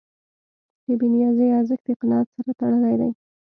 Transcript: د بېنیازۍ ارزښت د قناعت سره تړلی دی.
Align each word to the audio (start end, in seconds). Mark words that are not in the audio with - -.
د 0.87 0.89
بېنیازۍ 0.99 1.47
ارزښت 1.59 1.83
د 1.87 1.89
قناعت 2.01 2.27
سره 2.35 2.51
تړلی 2.59 2.95
دی. 3.01 3.09